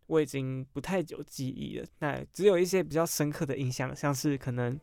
[0.09, 4.79] 我已经不太有记忆了，那只有一些比较深刻的印象，像是可能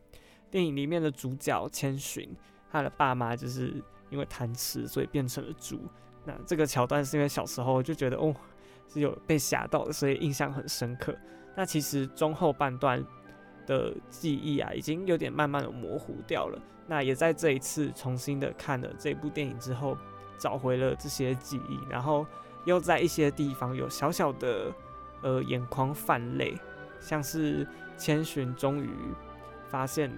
[0.50, 2.28] 电影里面的主角千寻，
[2.70, 5.80] 他的爸妈就是因为贪吃，所以变成了猪，
[6.24, 8.34] 那这个桥段是因为小时候就觉得哦
[8.88, 11.16] 是有被吓到的，所以印象很深刻。
[11.54, 13.04] 那其实中后半段。
[13.66, 16.56] 的记忆啊，已经有点慢慢的模糊掉了。
[16.86, 19.98] 那也在这一次重新的看了这部电影之后，
[20.38, 22.24] 找回了这些记忆，然后
[22.64, 24.72] 又在一些地方有小小的
[25.20, 26.56] 呃眼眶泛泪，
[27.00, 27.66] 像是
[27.98, 28.88] 千寻终于
[29.66, 30.12] 发现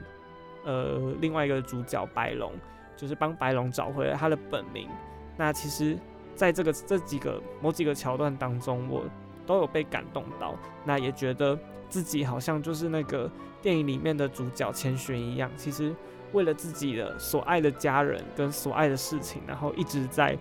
[0.68, 2.52] 呃另外一个主角白龙，
[2.96, 4.88] 就是帮白龙找回了他的本名。
[5.36, 5.98] 那其实
[6.34, 9.04] 在这个这几个某几个桥段当中，我
[9.46, 10.54] 都有被感动到，
[10.84, 11.58] 那也觉得。
[11.90, 15.96] 自己好像就是那个电影里面的主角千寻一样，其实
[16.34, 20.36] 为了自己的所爱的家人跟所爱的事情，然后一直在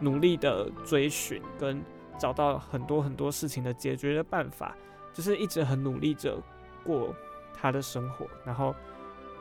[0.00, 1.80] 努力的追寻跟
[2.18, 4.76] 找到很多很多事情的解决的办法，
[5.12, 6.36] 就是一直很努力着
[6.82, 7.14] 过
[7.54, 8.74] 他的生活，然后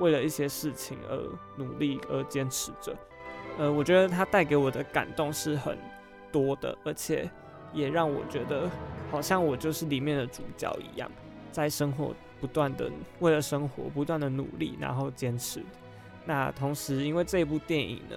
[0.02, 1.18] 为了一些事情而
[1.56, 2.93] 努力而坚持着。
[3.58, 5.78] 呃，我觉得他带给我的感动是很
[6.32, 7.30] 多的，而且
[7.72, 8.70] 也让我觉得
[9.10, 11.10] 好像我就是里面的主角一样。
[11.52, 12.89] 在生活不断的
[13.20, 15.62] 为了生活不断的努力，然后坚持。
[16.26, 18.16] 那同时，因为这部电影呢，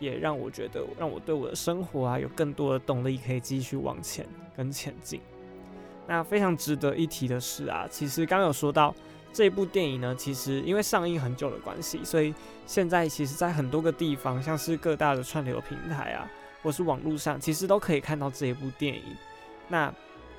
[0.00, 4.26] 也让我觉得让我对我的生活啊有更多的动力，可以继续往前
[4.56, 5.20] 跟前进。
[6.08, 8.92] 那非常值得一提的是啊，其实刚有说到
[9.32, 12.34] 这部电影呢，其实因为上映很久的关系，所以
[12.66, 16.30] 现在其实在很多个地方，像是各大的串流平台啊，
[16.62, 19.02] 或是网络上，其实都可以看到这一部电影。
[19.68, 19.92] 那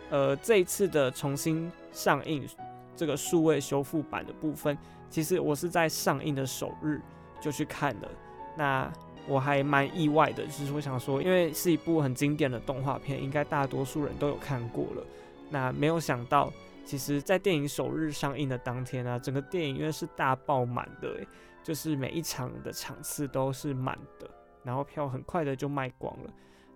[0.10, 2.48] 呃，这一次的重新上映
[2.96, 4.78] 这个数位修复版的部分，
[5.10, 7.02] 其实我是在上映的首日
[7.42, 8.12] 就去看了。
[8.56, 8.92] 那
[9.28, 15.04] 我还蛮意外的，就是我想说，因为是一部很经典的动画片，应该大多数人都有看过了。
[15.50, 16.52] 那没有想到，
[16.84, 21.26] 其实，在电影首日上映的当天啊，整个电影院是大爆满的，
[21.64, 24.30] 就是每一场的场次都是满的，
[24.64, 26.30] 然后票很快的就卖光了，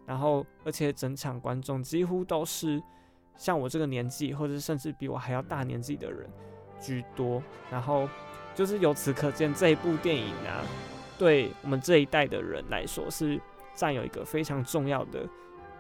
[0.06, 2.82] 然后而且整场观众几乎都是。
[3.40, 6.28] 像我这个年纪，或者甚至比我还要大年纪的人
[6.82, 7.40] 居多，
[7.70, 8.10] 然后
[8.56, 10.66] 就是由此可见，这一部电影啊，
[11.20, 13.40] 对我们这一代的人来说是
[13.76, 15.30] 占有一个非常重要的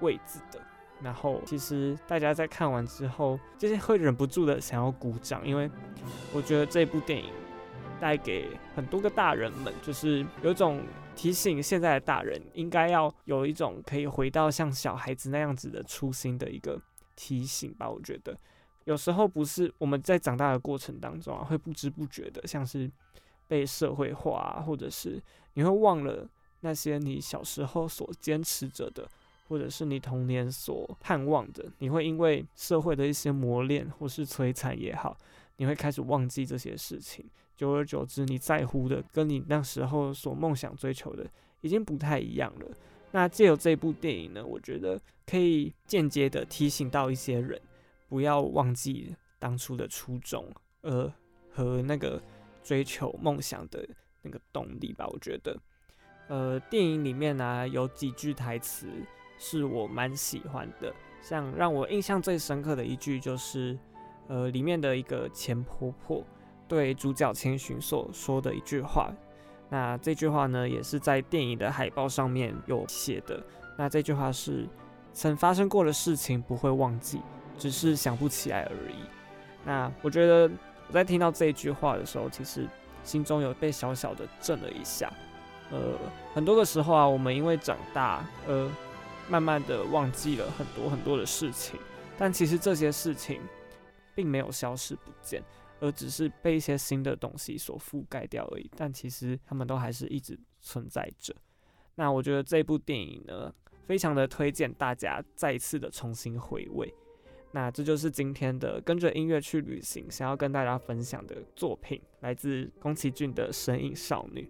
[0.01, 0.61] 位置的。
[1.01, 5.69] 然后其实大家在看完之后，就是会忍不住的想要鼓掌，因为
[6.33, 7.31] 我觉得这部电影
[7.99, 10.81] 带给很多个大人们，就是有一种
[11.15, 16.81] 提醒现在的大人应该要有一种可以回到像小孩子那样子的初心的一个。
[17.19, 18.37] 提醒吧，我觉得
[18.83, 22.87] 有时候不是我们在长大的过程当中啊，会不知不觉的像是
[23.47, 25.19] 被社会化，或者是
[25.55, 26.29] 你会忘了
[26.59, 29.09] 那些你小时候所坚持着的，
[29.47, 35.17] 或者是你童年所盼望的，你会因为社会的一些磨练或是摧残也好，
[35.55, 37.25] 你会开始忘记这些事情。
[37.55, 41.25] 久而久之，你在乎的跟你那时候所梦想追求的
[41.61, 42.67] 已经不太一样了。
[43.11, 47.59] 那借由这部电影呢，我觉得可以间接的提醒到一些人，
[48.07, 50.45] 不要忘记当初的初衷，
[50.81, 51.11] 呃，
[51.49, 52.21] 和那个
[52.61, 53.87] 追求梦想的
[54.21, 55.07] 那个动力吧。
[55.07, 55.57] 我觉得，
[56.27, 58.87] 呃，电影里面呢、有几句台词
[59.37, 63.77] 是我蛮喜欢的，像让我印象最深刻的一句就是，
[64.27, 66.23] 呃，里面的一个钱婆婆
[66.67, 69.11] 对主角千寻所说的一句话。
[69.69, 73.43] 那这句话呢，也是在电影的海报上面有写的。
[73.77, 74.65] 那这句话是：
[75.13, 77.21] 曾发生过的事情不会忘记，
[77.57, 78.95] 只是想不起来而已。
[79.65, 80.49] 那我觉得
[80.87, 82.65] 我在听到这句话的时候，其实
[83.03, 85.11] 心中有被小小的震了一下。
[85.69, 85.77] 呃，
[86.33, 88.71] 很多的时候啊，我们因为长大，呃，
[89.29, 91.79] 慢慢的忘记了很多很多的事情，
[92.17, 93.41] 但其实这些事情
[94.15, 95.43] 并没有消失不见。
[95.79, 101.35] 而只是被一些新的东西所覆盖掉而已，但其实他们都还是一直存在着。
[101.93, 103.53] 那我觉得这部电影呢，
[103.85, 106.91] 非常的推荐大家再一次的重新回味。
[107.51, 114.41] 那这就是今天的跟着音乐去旅行，想要跟大家分享的作品，来自宫崎骏的《神隐少女》。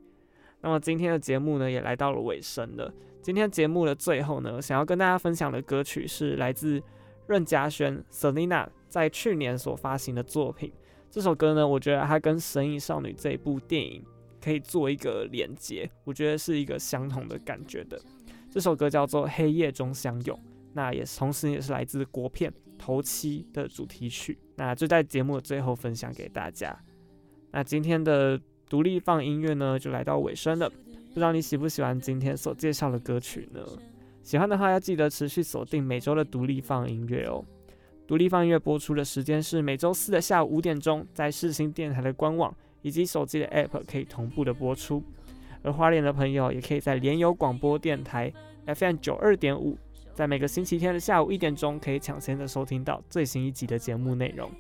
[0.68, 2.94] 那么今天的节目呢，也来到了尾声了。
[3.22, 6.84] 今天节目的最后呢，想要跟大家分享的歌曲是来自
[7.26, 10.70] 任家萱 Selina 在去年所发行的作品。
[11.10, 14.04] 这首歌呢，我觉得它跟《神隐少女》这部电影
[14.44, 17.98] 可以做一个连接，我觉得是一个相同的感觉的。
[18.52, 20.38] 这首歌叫做《黑夜中相拥》，
[20.74, 24.38] 那也同时也是来自国片《头七》的主题曲。
[24.58, 26.78] 那就在节目的最后分享给大家。
[27.52, 28.38] 那今天的
[28.70, 30.70] 独立放音乐呢，就来到尾声了。
[30.70, 33.62] 不知道你喜不喜欢今天所介绍的歌曲呢？
[34.22, 37.44] 喜欢的话要记得持续锁定每周的独立放音乐哦。
[38.06, 45.02] 独立放音乐播出的时间是每周四的下午五点钟，在世新电台的官网以及手机的 App 可以同步的播出。
[45.64, 48.32] 而花莲的朋友也可以在联友广播电台
[48.66, 49.78] FM 九二点五，
[50.14, 54.52] 在每个星期天的下午一点钟，可以抢先的收听到最新一集的节目内容。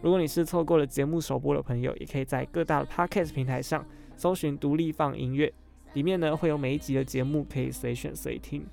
[0.00, 3.84] 如果你是错过了节目首播的朋友，也可以在各大的 Podcast 平台上
[4.16, 5.52] 搜寻独立放音乐，
[5.94, 8.64] 里面呢会有每一集的节目可以随选随听。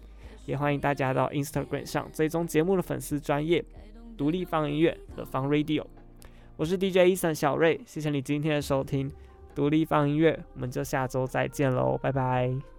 [0.45, 3.65] 也欢迎大家到 Instagram 上追踪节目的粉丝专业
[4.15, 5.83] 独立放音乐的放 Radio。
[6.55, 9.11] 我是 DJ Eason 小瑞，谢谢你今天的收听。
[9.55, 12.74] 独立放音乐，我们就下周再见喽，拜拜。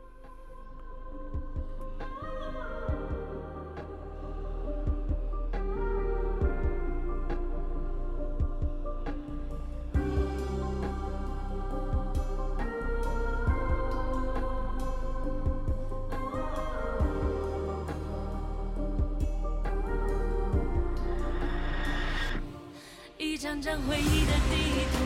[23.66, 24.54] 张张回忆的地
[24.92, 24.96] 图。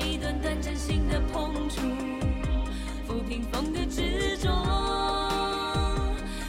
[0.00, 1.82] 一段段真心的碰触，
[3.06, 4.48] 抚平风的执着，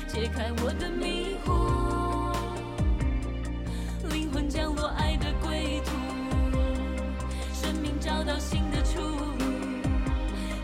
[0.08, 2.32] 解开我的迷惑，
[4.10, 5.92] 灵魂降落爱的归途，
[7.54, 9.18] 生命找到新的出路，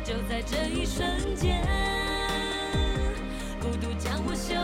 [0.06, 1.62] 就在这一瞬间，
[3.60, 4.56] 孤独将我修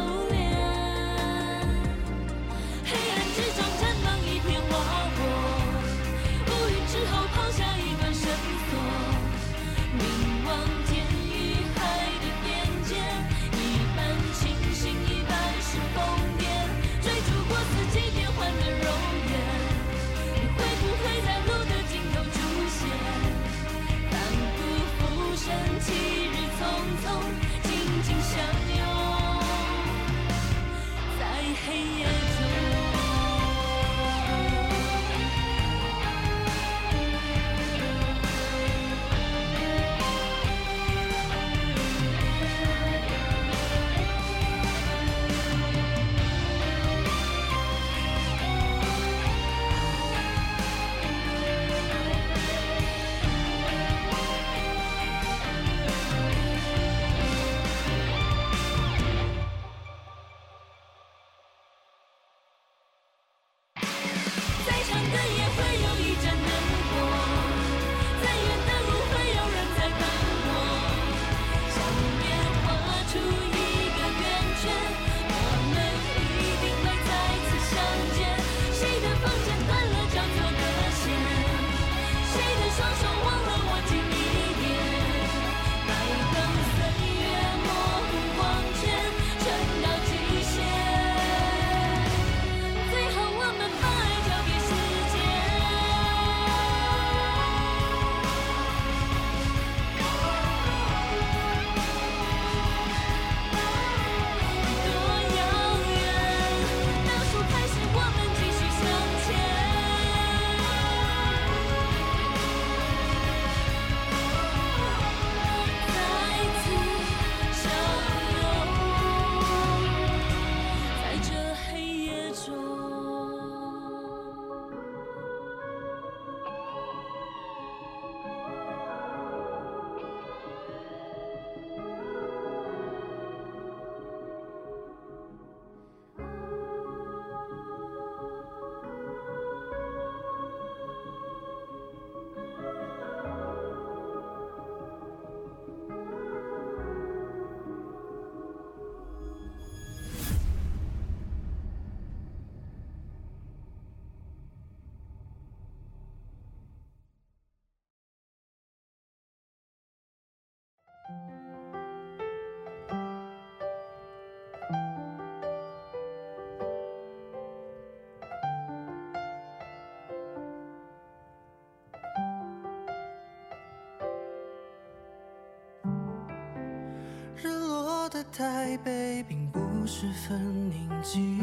[178.39, 181.41] 台北并不十分宁静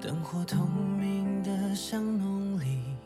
[0.00, 0.66] 灯火通
[0.98, 2.96] 明的巷弄里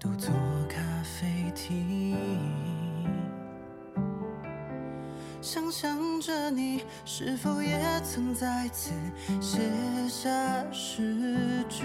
[0.00, 0.32] 独坐
[0.70, 2.16] 咖啡厅
[5.42, 8.92] 想象着你是否也曾在此
[9.38, 9.60] 写
[10.08, 10.30] 下
[10.72, 11.84] 诗句。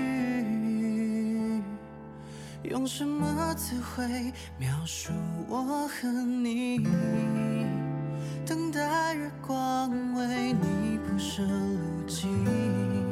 [2.64, 5.12] 用什么词汇描述
[5.50, 7.51] 我和你？
[8.46, 13.11] 等待月光为你铺设路径。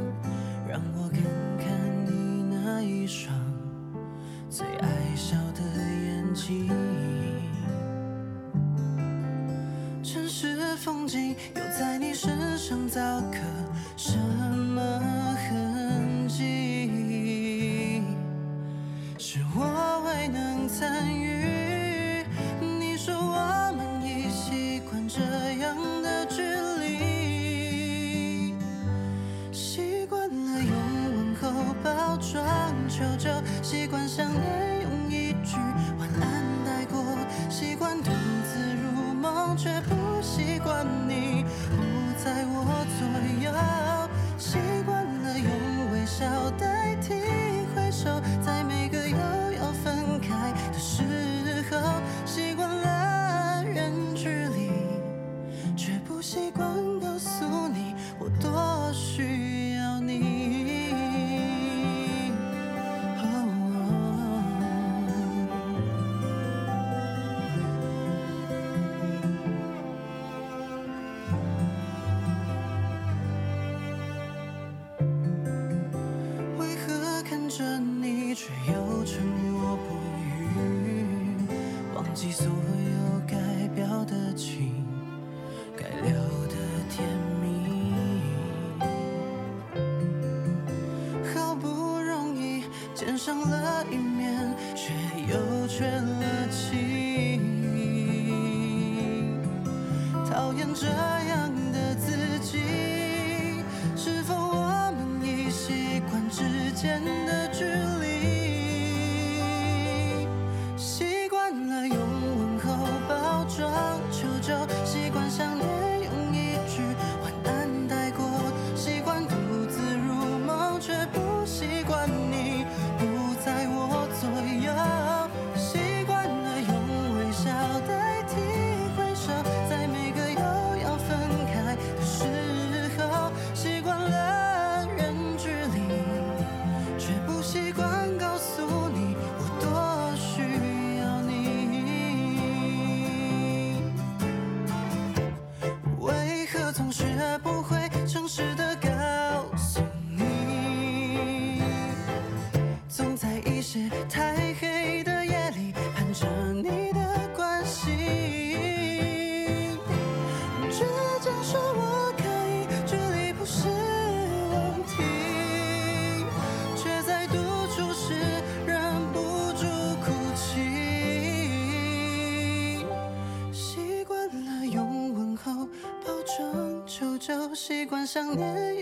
[177.59, 178.78] 习惯想念。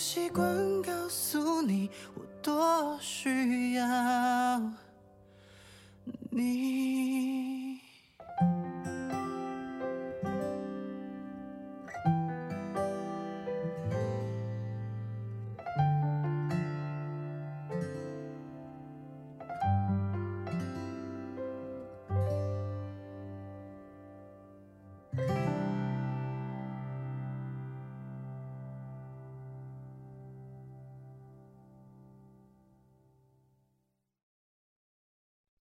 [0.00, 0.69] 习惯